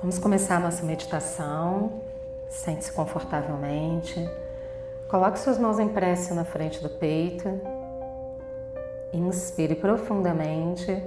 [0.00, 2.00] Vamos começar a nossa meditação.
[2.48, 4.26] Sente-se confortavelmente.
[5.08, 7.60] Coloque suas mãos em prece na frente do peito.
[9.12, 11.02] Inspire profundamente.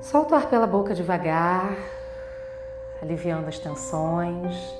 [0.00, 1.76] Solta o ar pela boca devagar,
[3.02, 4.74] aliviando as tensões.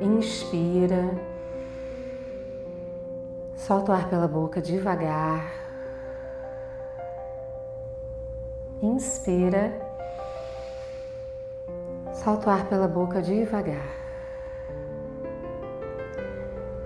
[0.00, 1.10] Inspira.
[3.56, 5.52] Solta o ar pela boca devagar.
[8.80, 9.89] Inspira.
[12.22, 13.96] Solta o ar pela boca devagar.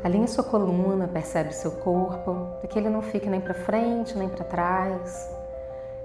[0.05, 4.29] Alinhe sua coluna, percebe seu corpo, para que ele não fique nem para frente nem
[4.29, 5.29] para trás.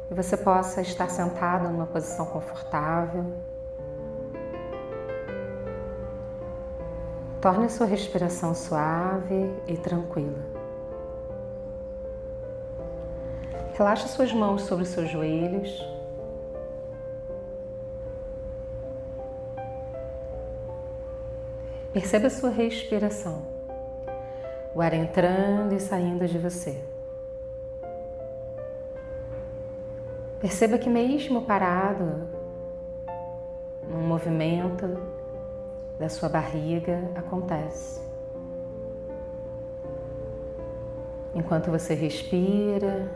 [0.09, 3.23] E você possa estar sentado numa posição confortável.
[7.39, 10.43] Torne a sua respiração suave e tranquila.
[13.73, 15.98] Relaxe suas mãos sobre os seus joelhos.
[21.99, 23.41] Perceba a sua respiração,
[24.73, 26.81] o ar entrando e saindo de você.
[30.39, 32.25] Perceba que, mesmo parado,
[33.93, 34.97] um movimento
[35.99, 38.01] da sua barriga acontece.
[41.35, 43.11] Enquanto você respira,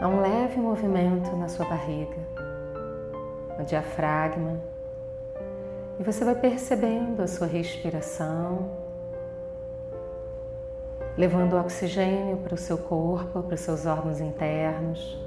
[0.00, 2.49] há um leve movimento na sua barriga
[3.60, 4.58] no diafragma,
[5.98, 8.70] e você vai percebendo a sua respiração,
[11.14, 15.20] levando oxigênio para o seu corpo, para os seus órgãos internos.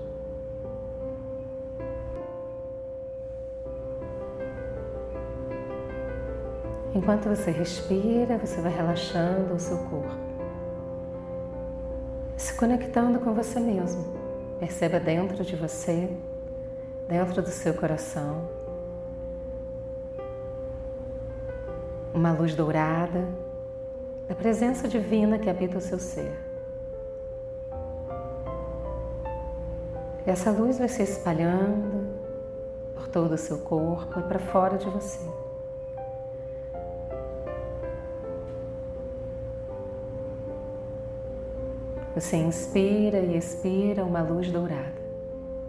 [6.95, 10.17] Enquanto você respira, você vai relaxando o seu corpo,
[12.35, 14.05] se conectando com você mesmo.
[14.59, 16.09] Perceba dentro de você
[17.07, 18.47] dentro do seu coração,
[22.13, 23.27] uma luz dourada
[24.27, 26.31] da presença divina que habita o seu ser.
[30.25, 32.07] Essa luz vai se espalhando
[32.95, 35.19] por todo o seu corpo e para fora de você.
[42.15, 45.02] Você inspira e expira uma luz dourada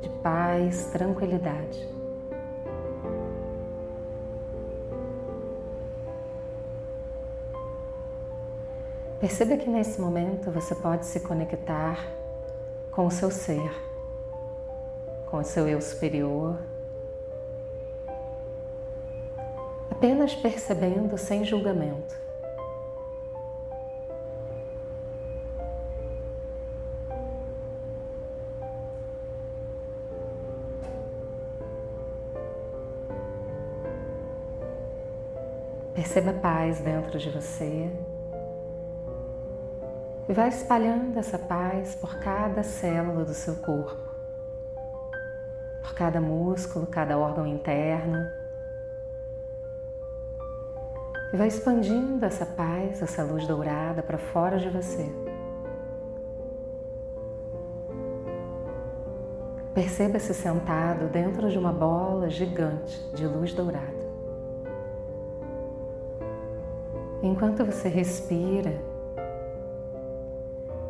[0.04, 1.88] de paz, tranquilidade.
[9.18, 12.06] Perceba que nesse momento você pode se conectar
[12.90, 13.72] com o seu ser,
[15.30, 16.58] com o seu eu superior,
[19.90, 22.23] apenas percebendo sem julgamento.
[35.94, 37.88] Perceba paz dentro de você
[40.28, 44.02] e vai espalhando essa paz por cada célula do seu corpo,
[45.82, 48.26] por cada músculo, cada órgão interno.
[51.32, 55.12] E vai expandindo essa paz, essa luz dourada para fora de você.
[59.74, 64.13] Perceba-se sentado dentro de uma bola gigante de luz dourada.
[67.24, 68.78] Enquanto você respira,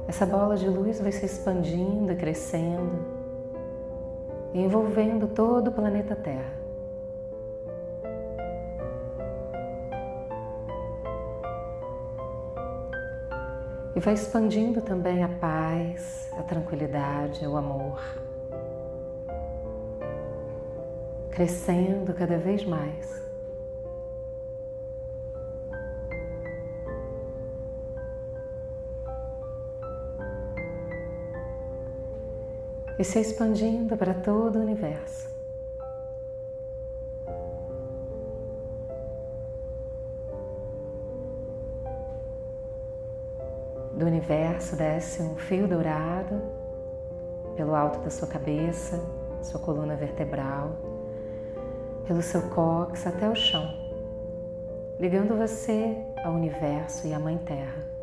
[0.09, 3.07] essa bola de luz vai se expandindo e crescendo,
[4.53, 6.53] envolvendo todo o planeta Terra.
[13.95, 18.01] E vai expandindo também a paz, a tranquilidade, o amor.
[21.31, 23.24] Crescendo cada vez mais.
[32.99, 35.29] E se expandindo para todo o universo.
[43.97, 46.43] Do universo desce um fio dourado
[47.57, 49.01] pelo alto da sua cabeça,
[49.41, 50.73] sua coluna vertebral,
[52.07, 53.73] pelo seu cóccix até o chão,
[54.99, 57.94] ligando você ao universo e à Mãe Terra.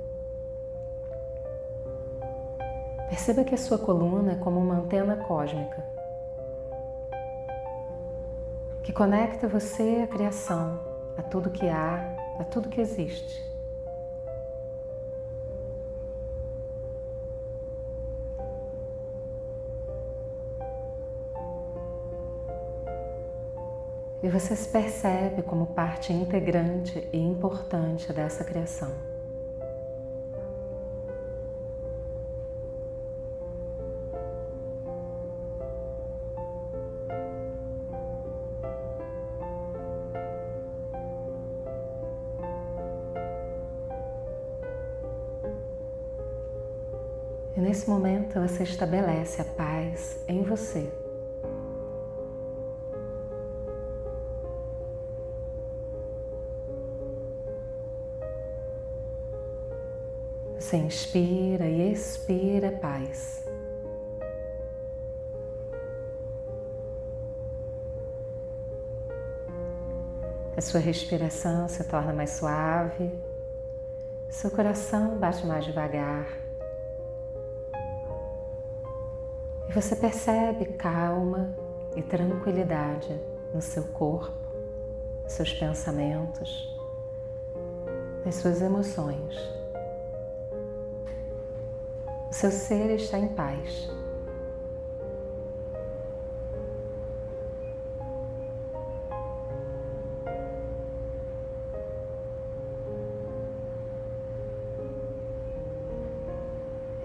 [3.12, 5.84] Perceba que a sua coluna é como uma antena cósmica
[8.82, 10.80] que conecta você à criação,
[11.18, 13.44] a tudo que há, a tudo que existe.
[24.24, 29.11] E você se percebe como parte integrante e importante dessa criação.
[47.56, 50.90] E nesse momento você estabelece a paz em você.
[60.56, 63.44] Você inspira e expira paz.
[70.56, 73.12] A sua respiração se torna mais suave,
[74.30, 76.41] seu coração bate mais devagar.
[79.72, 81.56] E você percebe calma
[81.96, 83.18] e tranquilidade
[83.54, 84.36] no seu corpo,
[85.26, 86.78] seus pensamentos,
[88.26, 89.34] nas suas emoções.
[92.30, 93.90] O seu ser está em paz.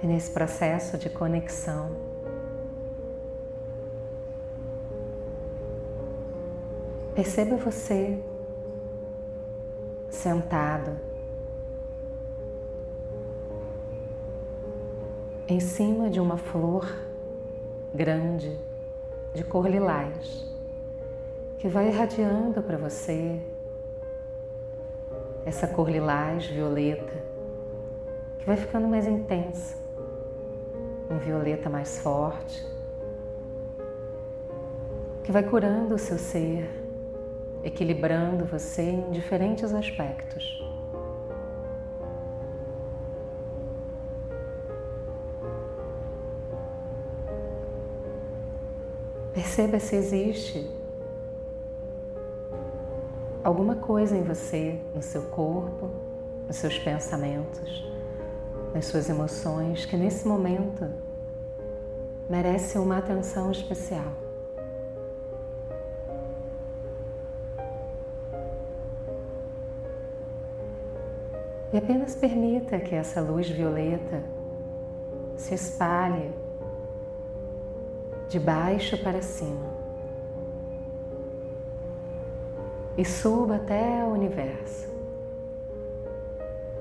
[0.03, 2.06] E nesse processo de conexão,
[7.17, 8.23] perceba você
[10.11, 10.93] sentado
[15.49, 16.87] em cima de uma flor
[17.95, 18.61] grande
[19.33, 20.45] de cor lilás
[21.59, 23.41] que vai irradiando para você
[25.47, 27.15] essa cor lilás violeta
[28.39, 29.75] que vai ficando mais intensa,
[31.11, 32.63] um violeta mais forte
[35.25, 36.86] que vai curando o seu ser,
[37.67, 40.65] equilibrando você em diferentes aspectos.
[49.35, 50.71] Perceba se existe
[53.43, 55.91] alguma coisa em você, no seu corpo,
[56.47, 57.85] nos seus pensamentos,
[58.73, 60.89] nas suas emoções, que nesse momento
[62.31, 64.26] merece uma atenção especial.
[71.73, 74.23] E apenas permita que essa luz violeta
[75.37, 76.31] se espalhe
[78.29, 79.77] de baixo para cima
[82.97, 84.89] e suba até o universo,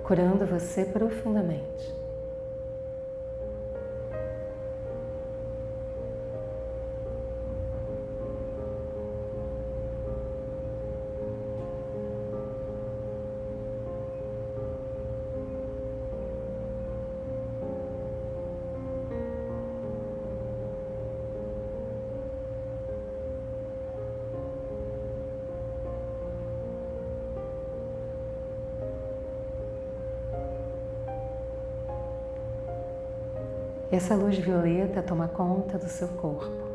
[0.03, 1.93] curando você profundamente.
[33.95, 36.66] Essa luz violeta toma conta do seu corpo.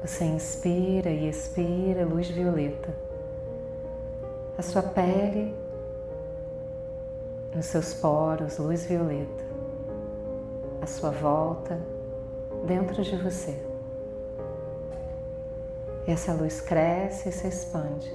[0.00, 2.88] Você inspira e expira luz violeta.
[4.56, 5.54] A sua pele,
[7.54, 9.44] nos seus poros, luz violeta.
[10.80, 11.78] A sua volta,
[12.66, 13.54] dentro de você.
[16.06, 18.14] Essa luz cresce e se expande.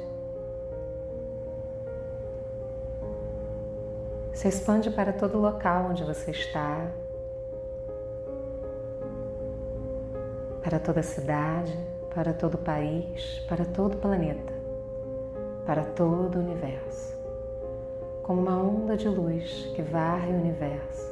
[4.34, 6.90] Se expande para todo local onde você está,
[10.64, 11.78] para toda a cidade,
[12.14, 14.54] para todo país, para todo planeta,
[15.66, 17.18] para todo o universo,
[18.24, 21.12] como uma onda de luz que varre o universo.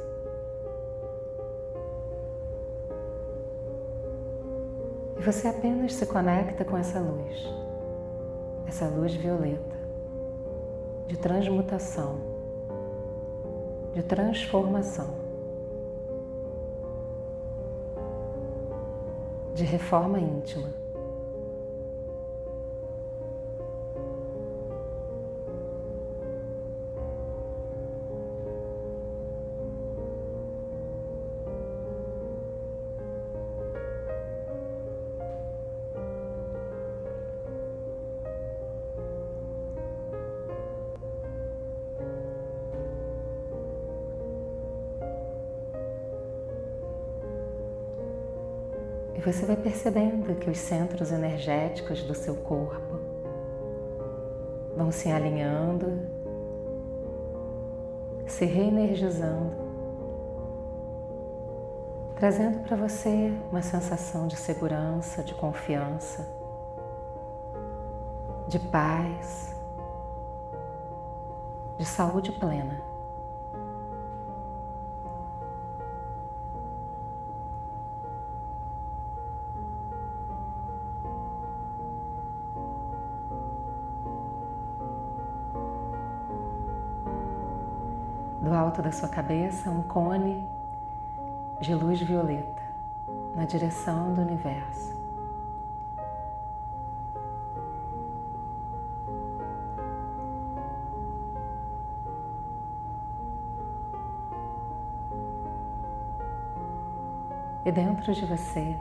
[5.18, 7.46] E você apenas se conecta com essa luz,
[8.66, 9.76] essa luz violeta,
[11.06, 12.20] de transmutação,
[13.92, 15.29] de transformação.
[19.60, 20.79] De reforma íntima.
[49.20, 52.98] E você vai percebendo que os centros energéticos do seu corpo
[54.74, 56.00] vão se alinhando,
[58.26, 59.52] se reenergizando,
[62.16, 66.26] trazendo para você uma sensação de segurança, de confiança,
[68.48, 69.54] de paz,
[71.76, 72.89] de saúde plena.
[88.70, 90.48] Alto da sua cabeça um cone
[91.60, 92.62] de luz violeta
[93.34, 94.94] na direção do universo.
[107.64, 108.78] E dentro de você,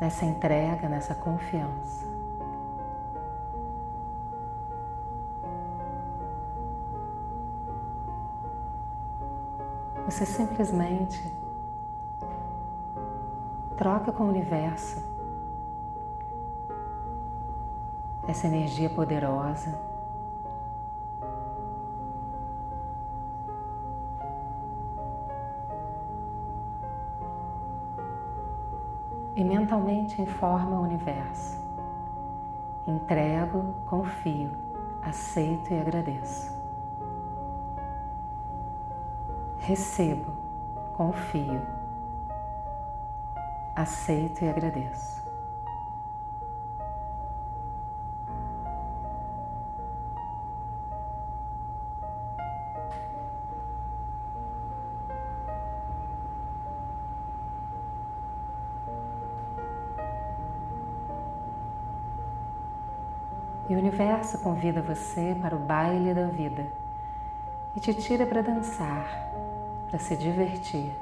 [0.00, 2.17] nessa entrega, nessa confiança,
[10.08, 11.30] Você simplesmente
[13.76, 15.04] troca com o universo
[18.26, 19.78] essa energia poderosa.
[29.36, 31.62] E mentalmente informa o universo.
[32.86, 34.52] Entrego, confio,
[35.02, 36.57] aceito e agradeço.
[39.68, 40.32] Recebo,
[40.94, 41.60] confio,
[43.76, 45.18] aceito e agradeço.
[63.68, 66.72] E o universo convida você para o baile da vida
[67.76, 69.28] e te tira para dançar
[69.88, 70.92] para se divertir.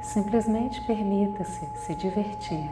[0.00, 2.70] Simplesmente permita-se se divertir.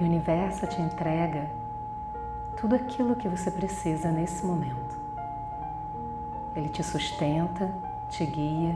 [0.00, 1.50] E o universo te entrega
[2.58, 4.98] tudo aquilo que você precisa nesse momento.
[6.56, 7.70] Ele te sustenta,
[8.08, 8.74] te guia.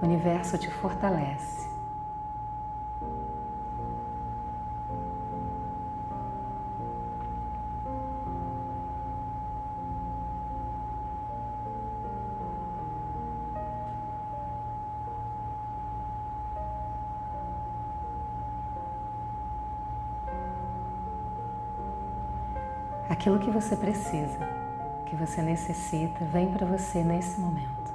[0.00, 1.68] O universo te fortalece.
[23.20, 24.38] Aquilo que você precisa,
[25.04, 27.92] que você necessita, vem para você nesse momento,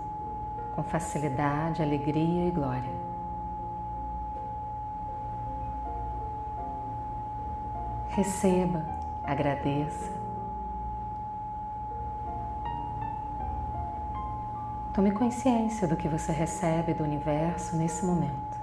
[0.75, 2.91] com facilidade, alegria e glória.
[8.09, 8.85] Receba,
[9.23, 10.11] agradeça.
[14.93, 18.54] Tome consciência do que você recebe do universo nesse momento.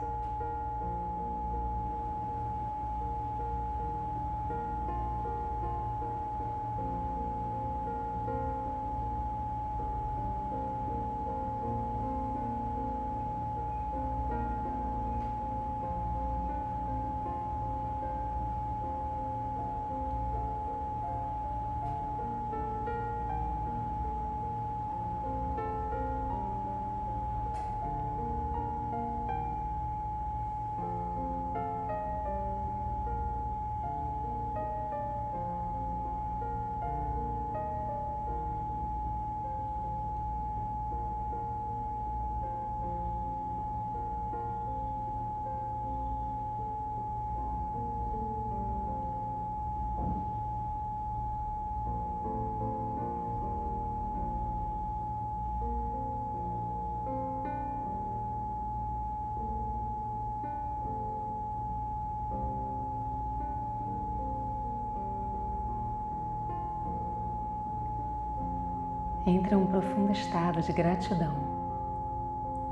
[69.25, 71.37] Entra um profundo estado de gratidão,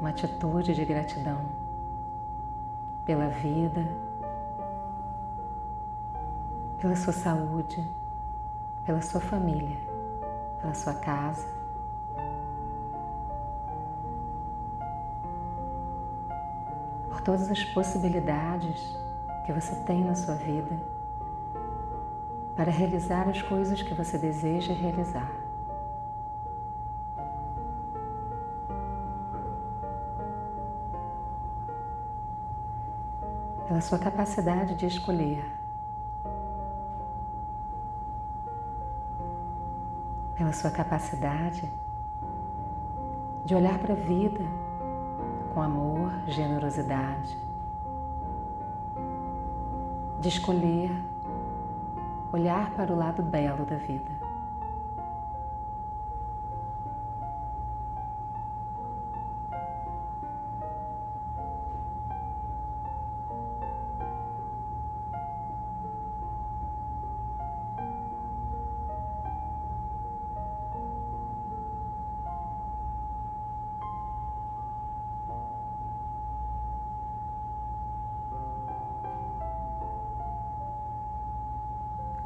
[0.00, 1.44] uma atitude de gratidão
[3.06, 3.86] pela vida,
[6.80, 7.88] pela sua saúde,
[8.84, 9.76] pela sua família,
[10.60, 11.46] pela sua casa.
[17.10, 18.98] Por todas as possibilidades
[19.46, 20.76] que você tem na sua vida
[22.56, 25.39] para realizar as coisas que você deseja realizar.
[33.70, 35.44] Pela sua capacidade de escolher,
[40.34, 41.70] pela sua capacidade
[43.44, 44.44] de olhar para a vida
[45.54, 47.38] com amor, generosidade,
[50.18, 50.90] de escolher
[52.32, 54.19] olhar para o lado belo da vida.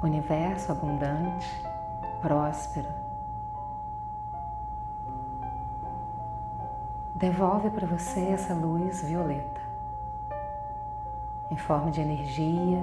[0.04, 1.46] Universo abundante,
[2.20, 2.88] próspero.
[7.14, 9.60] Devolve para você essa luz violeta
[11.50, 12.80] em forma de energia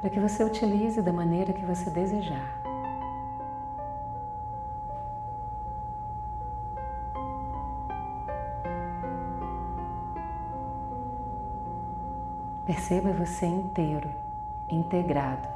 [0.00, 2.60] para que você utilize da maneira que você desejar.
[12.64, 14.10] Perceba você inteiro
[14.72, 15.48] integrado,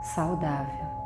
[0.00, 1.05] saudável.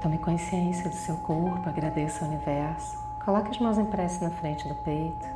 [0.00, 2.98] Tome consciência do seu corpo, agradeça ao universo.
[3.22, 5.28] Coloque as mãos em prece na frente do peito.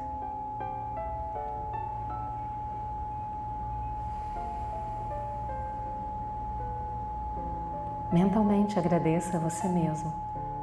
[8.10, 10.10] Mentalmente agradeça a você mesmo.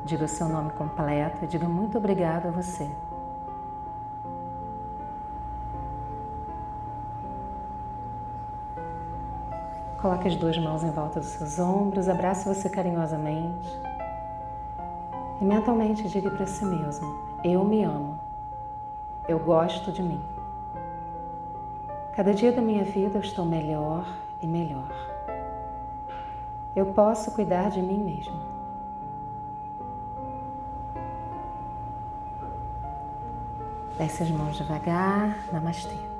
[0.03, 2.89] Diga o seu nome completo e diga muito obrigado a você.
[10.01, 13.90] Coloque as duas mãos em volta dos seus ombros, abrace você carinhosamente.
[15.41, 18.19] E mentalmente diga para si mesmo: Eu me amo.
[19.27, 20.21] Eu gosto de mim.
[22.13, 24.05] Cada dia da minha vida eu estou melhor
[24.39, 24.91] e melhor.
[26.75, 28.39] Eu posso cuidar de mim mesmo.
[33.97, 35.37] Desce as mãos devagar.
[35.51, 36.10] Namastê.